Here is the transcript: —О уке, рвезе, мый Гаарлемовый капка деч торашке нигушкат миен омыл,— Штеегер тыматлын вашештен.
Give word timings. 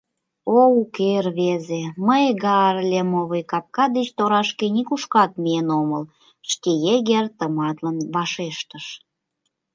—О 0.57 0.59
уке, 0.81 1.11
рвезе, 1.25 1.83
мый 2.07 2.25
Гаарлемовый 2.43 3.43
капка 3.51 3.85
деч 3.95 4.07
торашке 4.17 4.65
нигушкат 4.75 5.31
миен 5.43 5.67
омыл,— 5.81 6.03
Штеегер 6.49 7.25
тыматлын 7.37 7.97
вашештен. 8.13 8.85